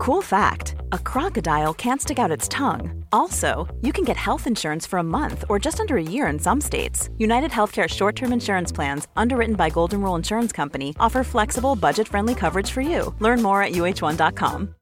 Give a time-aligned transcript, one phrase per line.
[0.00, 3.04] Cool fact a crocodile can't stick out its tongue.
[3.12, 6.38] Also, you can get health insurance for a month or just under a year in
[6.38, 7.10] some states.
[7.18, 12.08] United Healthcare short term insurance plans, underwritten by Golden Rule Insurance Company, offer flexible, budget
[12.08, 13.14] friendly coverage for you.
[13.18, 14.74] Learn more at uh1.com.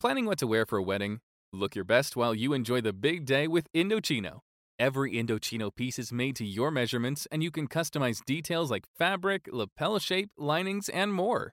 [0.00, 1.20] Planning what to wear for a wedding?
[1.52, 4.40] Look your best while you enjoy the big day with Indochino.
[4.80, 9.48] Every Indochino piece is made to your measurements, and you can customize details like fabric,
[9.52, 11.52] lapel shape, linings, and more.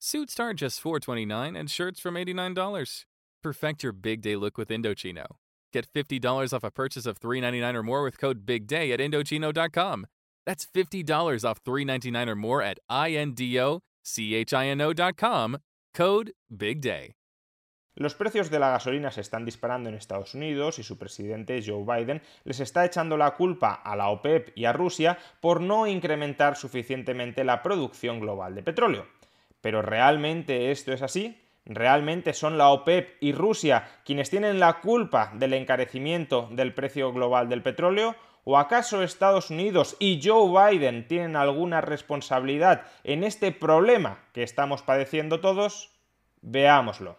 [0.00, 3.04] Suits start just $429 and shirts from $89.
[3.42, 5.26] Perfect your big day look with Indochino.
[5.72, 10.06] Get $50 off a purchase of $399 or more with code BIGDAY at Indochino.com.
[10.46, 15.58] That's $50 off $399 or more at INDOCHINO.com.
[15.94, 17.14] Code BIGDAY.
[17.96, 21.84] Los precios de la gasolina se están disparando en Estados Unidos y su presidente Joe
[21.84, 26.56] Biden les está echando la culpa a la OPEP y a Rusia por no incrementar
[26.56, 29.17] suficientemente la producción global de petróleo.
[29.60, 31.40] Pero ¿realmente esto es así?
[31.64, 37.48] ¿Realmente son la OPEP y Rusia quienes tienen la culpa del encarecimiento del precio global
[37.48, 38.16] del petróleo?
[38.44, 44.80] ¿O acaso Estados Unidos y Joe Biden tienen alguna responsabilidad en este problema que estamos
[44.80, 45.90] padeciendo todos?
[46.40, 47.18] Veámoslo.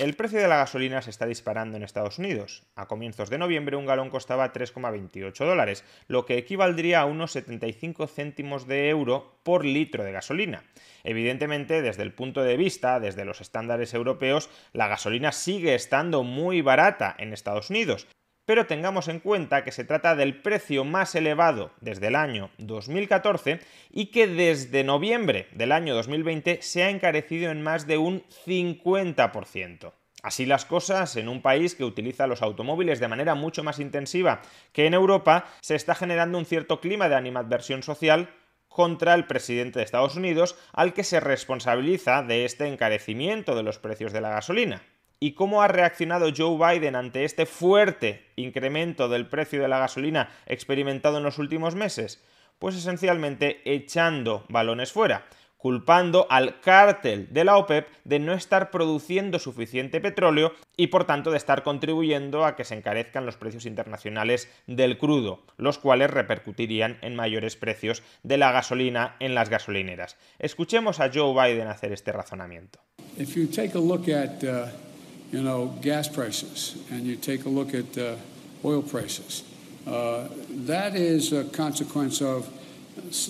[0.00, 2.62] El precio de la gasolina se está disparando en Estados Unidos.
[2.74, 8.06] A comienzos de noviembre un galón costaba 3,28 dólares, lo que equivaldría a unos 75
[8.06, 10.64] céntimos de euro por litro de gasolina.
[11.04, 16.62] Evidentemente, desde el punto de vista, desde los estándares europeos, la gasolina sigue estando muy
[16.62, 18.06] barata en Estados Unidos,
[18.50, 23.60] pero tengamos en cuenta que se trata del precio más elevado desde el año 2014
[23.92, 29.92] y que desde noviembre del año 2020 se ha encarecido en más de un 50%.
[30.24, 34.42] Así las cosas, en un país que utiliza los automóviles de manera mucho más intensiva
[34.72, 38.30] que en Europa, se está generando un cierto clima de animadversión social
[38.66, 43.78] contra el presidente de Estados Unidos, al que se responsabiliza de este encarecimiento de los
[43.78, 44.82] precios de la gasolina.
[45.22, 50.30] ¿Y cómo ha reaccionado Joe Biden ante este fuerte incremento del precio de la gasolina
[50.46, 52.24] experimentado en los últimos meses?
[52.58, 55.26] Pues esencialmente echando balones fuera
[55.60, 61.30] culpando al cártel de la OPEP de no estar produciendo suficiente petróleo y por tanto
[61.30, 66.96] de estar contribuyendo a que se encarezcan los precios internacionales del crudo, los cuales repercutirían
[67.02, 70.16] en mayores precios de la gasolina en las gasolineras.
[70.38, 72.78] Escuchemos a Joe Biden hacer este razonamiento.
[72.98, 74.89] A uh,
[75.32, 78.16] you know, gas prices and you take a look at uh,
[78.64, 79.44] oil prices,
[79.86, 80.28] uh,
[80.66, 82.48] that is a consequence of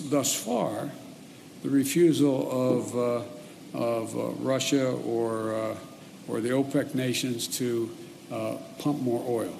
[0.09, 0.89] thus far
[1.63, 3.21] the refusal of, uh,
[3.73, 5.75] of uh, Russia or, uh,
[6.27, 7.89] or the OPEC nations to
[8.31, 9.53] uh, pump more oil.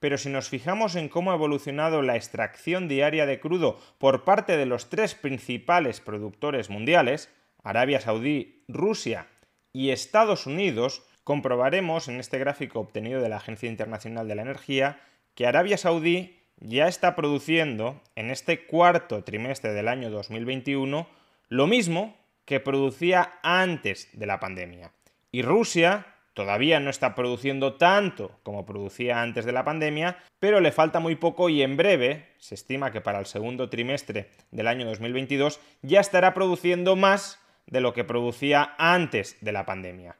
[0.00, 4.56] Pero si nos fijamos en cómo ha evolucionado la extracción diaria de crudo por parte
[4.56, 7.30] de los tres principales productores mundiales,
[7.64, 9.26] Arabia Saudí, Rusia
[9.72, 14.98] y Estados Unidos, comprobaremos en este gráfico obtenido de la Agencia Internacional de la Energía
[15.34, 21.06] que Arabia Saudí ya está produciendo en este cuarto trimestre del año 2021
[21.50, 22.16] lo mismo
[22.46, 24.92] que producía antes de la pandemia.
[25.30, 30.72] Y Rusia todavía no está produciendo tanto como producía antes de la pandemia, pero le
[30.72, 34.86] falta muy poco y en breve, se estima que para el segundo trimestre del año
[34.86, 40.16] 2022, ya estará produciendo más de lo que producía antes de la pandemia.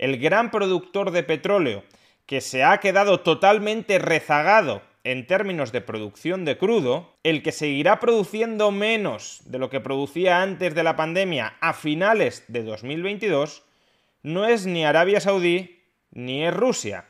[0.00, 1.84] El gran productor de petróleo,
[2.24, 8.00] que se ha quedado totalmente rezagado en términos de producción de crudo, el que seguirá
[8.00, 13.62] produciendo menos de lo que producía antes de la pandemia a finales de 2022,
[14.22, 15.82] no es ni Arabia Saudí
[16.12, 17.04] ni es Rusia,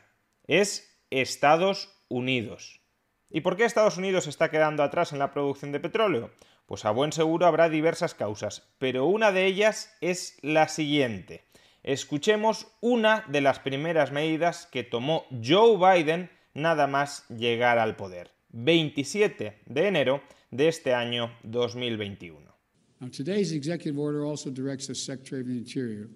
[0.45, 2.81] es Estados Unidos.
[3.29, 6.31] ¿Y por qué Estados Unidos está quedando atrás en la producción de petróleo?
[6.65, 11.45] Pues a buen seguro habrá diversas causas, pero una de ellas es la siguiente.
[11.83, 18.29] Escuchemos una de las primeras medidas que tomó Joe Biden nada más llegar al poder.
[18.53, 22.51] 27 de enero de este año 2021.
[22.99, 26.07] Now, today's executive order also directs the Secretary of the Interior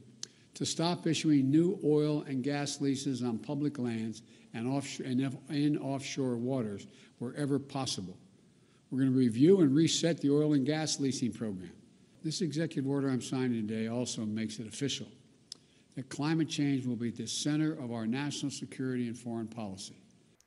[0.54, 4.22] to stop issuing new oil and gas leases on public lands
[4.54, 6.86] and, offshore, and in offshore waters
[7.18, 8.16] wherever possible.
[8.92, 11.74] We're going to review and reset the oil and gas leasing program.
[12.24, 15.08] This executive order I'm signing today also makes it official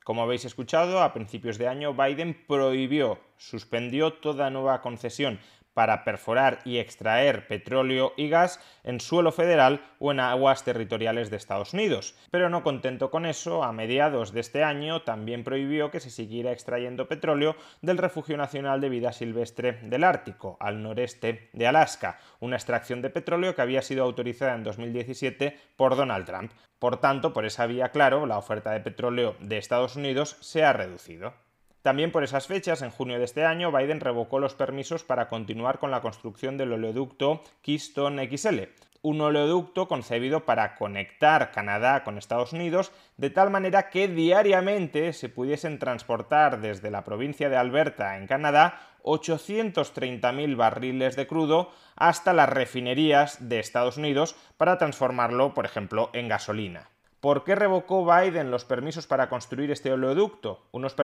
[0.03, 5.39] Como habéis escuchado, a principios de año Biden prohibió, suspendió toda nueva concesión
[5.79, 11.37] para perforar y extraer petróleo y gas en suelo federal o en aguas territoriales de
[11.37, 12.17] Estados Unidos.
[12.31, 16.51] Pero no contento con eso, a mediados de este año también prohibió que se siguiera
[16.51, 22.57] extrayendo petróleo del Refugio Nacional de Vida Silvestre del Ártico, al noreste de Alaska, una
[22.57, 26.51] extracción de petróleo que había sido autorizada en 2017 por Donald Trump.
[26.77, 30.73] Por tanto, por esa vía, claro, la oferta de petróleo de Estados Unidos se ha
[30.73, 31.33] reducido.
[31.81, 35.79] También por esas fechas, en junio de este año, Biden revocó los permisos para continuar
[35.79, 38.63] con la construcción del oleoducto Keystone XL,
[39.01, 45.29] un oleoducto concebido para conectar Canadá con Estados Unidos de tal manera que diariamente se
[45.29, 52.49] pudiesen transportar desde la provincia de Alberta en Canadá 830.000 barriles de crudo hasta las
[52.49, 56.89] refinerías de Estados Unidos para transformarlo, por ejemplo, en gasolina.
[57.21, 60.67] ¿Por qué revocó Biden los permisos para construir este oleoducto?
[60.71, 60.95] Unos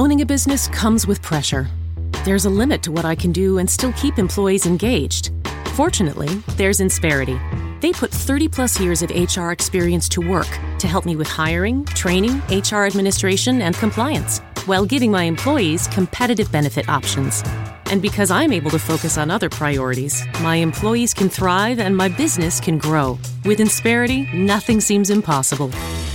[0.00, 1.68] Owning a business comes with pressure.
[2.24, 5.30] There's a limit to what I can do and still keep employees engaged.
[5.74, 7.38] Fortunately, there's Insperity.
[7.82, 10.48] They put 30 plus years of HR experience to work
[10.78, 16.50] to help me with hiring, training, HR administration, and compliance, while giving my employees competitive
[16.50, 17.42] benefit options.
[17.90, 22.08] And because I'm able to focus on other priorities, my employees can thrive and my
[22.08, 23.18] business can grow.
[23.44, 25.68] With Insperity, nothing seems impossible.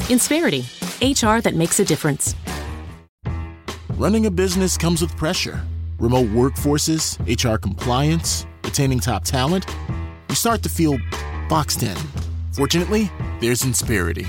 [0.09, 0.63] Insperity,
[1.01, 2.33] HR that makes a difference.
[3.97, 5.63] Running a business comes with pressure
[5.99, 9.65] remote workforces, HR compliance, retaining top talent.
[10.27, 10.97] You start to feel
[11.47, 11.95] boxed in.
[12.51, 13.09] Fortunately,
[13.39, 14.27] there's Insperity.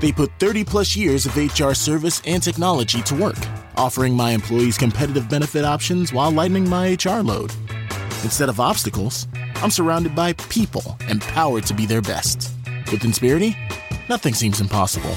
[0.00, 3.38] They put 30 plus years of HR service and technology to work,
[3.76, 7.52] offering my employees competitive benefit options while lightening my HR load.
[8.24, 9.28] Instead of obstacles,
[9.62, 12.52] I'm surrounded by people empowered to be their best.
[12.90, 13.54] With Insperity,
[14.08, 15.14] nothing seems impossible.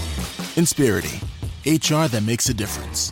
[0.56, 1.20] Insperity,
[1.66, 3.12] HR that makes a difference.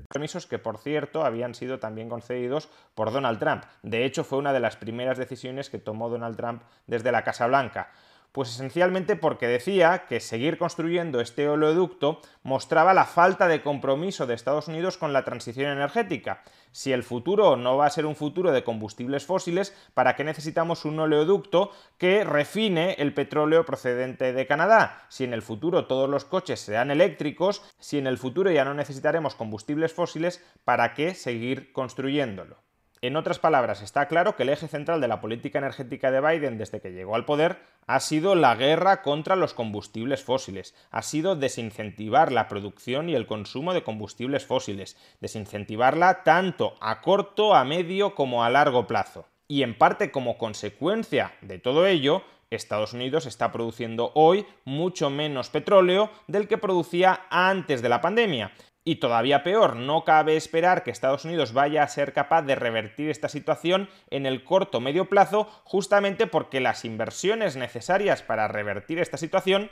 [0.09, 0.09] 888 532 3500.
[0.09, 3.63] Permisos que, por cierto, habían sido también concedidos por Donald Trump.
[3.83, 7.47] De hecho, fue una de las primeras decisiones que tomó Donald Trump desde la Casa
[7.47, 7.91] Blanca.
[8.31, 14.35] Pues esencialmente porque decía que seguir construyendo este oleoducto mostraba la falta de compromiso de
[14.35, 16.41] Estados Unidos con la transición energética.
[16.71, 20.85] Si el futuro no va a ser un futuro de combustibles fósiles, ¿para qué necesitamos
[20.85, 25.05] un oleoducto que refine el petróleo procedente de Canadá?
[25.09, 28.73] Si en el futuro todos los coches serán eléctricos, si en el futuro ya no
[28.73, 32.70] necesitaremos combustibles fósiles, ¿para qué seguir construyéndolo?
[33.03, 36.59] En otras palabras, está claro que el eje central de la política energética de Biden
[36.59, 41.35] desde que llegó al poder ha sido la guerra contra los combustibles fósiles, ha sido
[41.35, 48.13] desincentivar la producción y el consumo de combustibles fósiles, desincentivarla tanto a corto, a medio
[48.13, 49.25] como a largo plazo.
[49.47, 55.49] Y en parte como consecuencia de todo ello, Estados Unidos está produciendo hoy mucho menos
[55.49, 58.51] petróleo del que producía antes de la pandemia.
[58.83, 63.09] Y todavía peor, no cabe esperar que Estados Unidos vaya a ser capaz de revertir
[63.09, 68.97] esta situación en el corto o medio plazo, justamente porque las inversiones necesarias para revertir
[68.97, 69.69] esta situación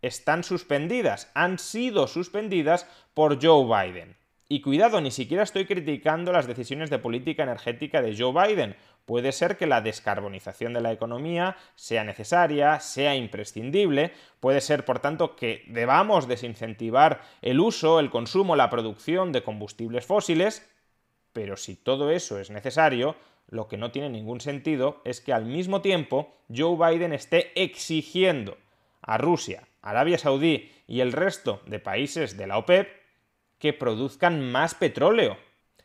[0.00, 4.16] están suspendidas, han sido suspendidas por Joe Biden.
[4.48, 8.76] Y cuidado, ni siquiera estoy criticando las decisiones de política energética de Joe Biden.
[9.08, 14.98] Puede ser que la descarbonización de la economía sea necesaria, sea imprescindible, puede ser, por
[14.98, 20.70] tanto, que debamos desincentivar el uso, el consumo, la producción de combustibles fósiles,
[21.32, 23.16] pero si todo eso es necesario,
[23.48, 28.58] lo que no tiene ningún sentido es que al mismo tiempo Joe Biden esté exigiendo
[29.00, 32.90] a Rusia, Arabia Saudí y el resto de países de la OPEP
[33.58, 35.38] que produzcan más petróleo.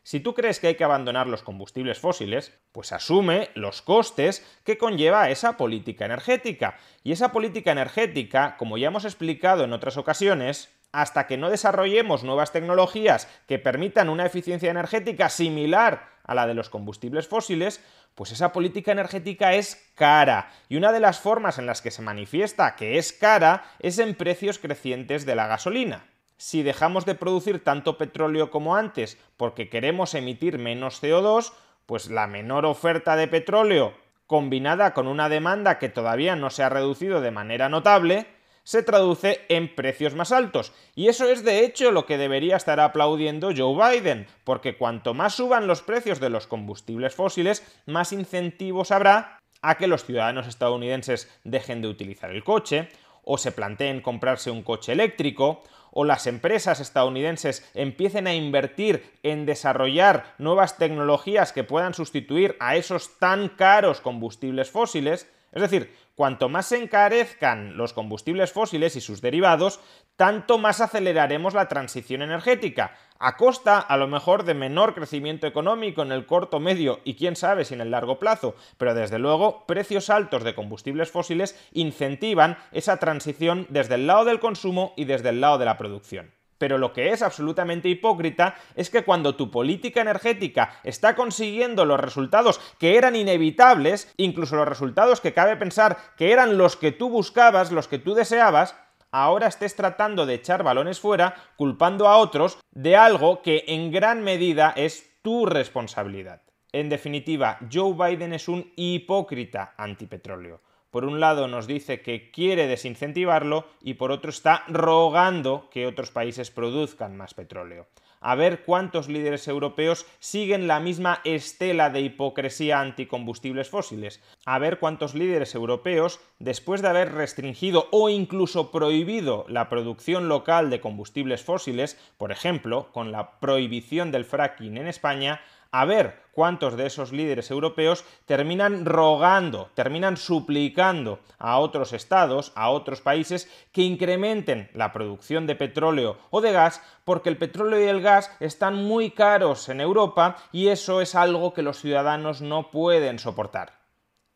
[0.06, 4.78] Si tú crees que hay que abandonar los combustibles fósiles, pues asume los costes que
[4.78, 6.78] conlleva esa política energética.
[7.04, 12.26] Y esa política energética, como ya hemos explicado en otras ocasiones, hasta que no desarrollemos
[12.26, 17.82] nuevas tecnologías que permitan una eficiencia energética similar a la de los combustibles fósiles,
[18.14, 20.52] pues esa política energética es cara.
[20.68, 24.16] Y una de las formas en las que se manifiesta que es cara es en
[24.16, 26.13] precios crecientes de la gasolina
[26.44, 31.54] si dejamos de producir tanto petróleo como antes porque queremos emitir menos CO2,
[31.86, 33.94] pues la menor oferta de petróleo
[34.28, 38.28] combinada con una demanda que todavía no se ha reducido de manera notable,
[38.64, 40.74] se traduce en precios más altos.
[40.96, 45.36] Y eso es de hecho lo que debería estar aplaudiendo Joe Biden, porque cuanto más
[45.36, 51.32] suban los precios de los combustibles fósiles, más incentivos habrá a que los ciudadanos estadounidenses
[51.46, 52.90] dejen de utilizar el coche,
[53.24, 59.46] o se planteen comprarse un coche eléctrico, o las empresas estadounidenses empiecen a invertir en
[59.46, 66.50] desarrollar nuevas tecnologías que puedan sustituir a esos tan caros combustibles fósiles, es decir, cuanto
[66.50, 69.80] más se encarezcan los combustibles fósiles y sus derivados,
[70.16, 76.02] tanto más aceleraremos la transición energética, a costa a lo mejor de menor crecimiento económico
[76.02, 79.66] en el corto, medio y quién sabe si en el largo plazo, pero desde luego
[79.66, 85.30] precios altos de combustibles fósiles incentivan esa transición desde el lado del consumo y desde
[85.30, 86.33] el lado de la producción.
[86.58, 92.00] Pero lo que es absolutamente hipócrita es que cuando tu política energética está consiguiendo los
[92.00, 97.10] resultados que eran inevitables, incluso los resultados que cabe pensar que eran los que tú
[97.10, 98.76] buscabas, los que tú deseabas,
[99.12, 104.24] ahora estés tratando de echar balones fuera, culpando a otros de algo que en gran
[104.24, 106.42] medida es tu responsabilidad.
[106.72, 110.62] En definitiva, Joe Biden es un hipócrita antipetróleo.
[110.94, 116.12] Por un lado nos dice que quiere desincentivarlo y por otro está rogando que otros
[116.12, 117.88] países produzcan más petróleo.
[118.22, 124.78] A ver cuántos líderes europeos siguen la misma estela de hipocresía anticombustibles fósiles, a ver
[124.78, 131.44] cuántos líderes europeos, después de haber restringido o incluso prohibido la producción local de combustibles
[131.44, 135.42] fósiles, por ejemplo, con la prohibición del fracking en España,
[135.74, 142.70] a ver cuántos de esos líderes europeos terminan rogando, terminan suplicando a otros estados, a
[142.70, 147.88] otros países, que incrementen la producción de petróleo o de gas, porque el petróleo y
[147.88, 152.70] el gas están muy caros en Europa y eso es algo que los ciudadanos no
[152.70, 153.80] pueden soportar.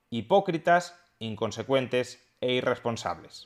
[0.09, 3.45] Hipócritas, inconsecuentes e irresponsables.